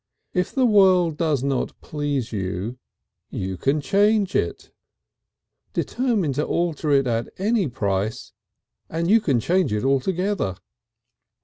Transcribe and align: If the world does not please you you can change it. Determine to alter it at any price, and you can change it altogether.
If 0.33 0.51
the 0.51 0.65
world 0.65 1.15
does 1.15 1.43
not 1.43 1.79
please 1.79 2.31
you 2.33 2.79
you 3.29 3.55
can 3.55 3.79
change 3.81 4.35
it. 4.35 4.71
Determine 5.73 6.33
to 6.33 6.43
alter 6.43 6.89
it 6.89 7.05
at 7.05 7.29
any 7.37 7.67
price, 7.67 8.33
and 8.89 9.07
you 9.07 9.21
can 9.21 9.39
change 9.39 9.71
it 9.71 9.83
altogether. 9.83 10.55